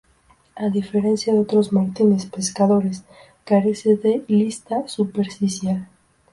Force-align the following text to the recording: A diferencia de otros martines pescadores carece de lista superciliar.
A 0.55 0.69
diferencia 0.69 1.31
de 1.31 1.41
otros 1.41 1.71
martines 1.71 2.25
pescadores 2.25 3.03
carece 3.45 3.97
de 3.97 4.25
lista 4.27 4.87
superciliar. 4.87 5.85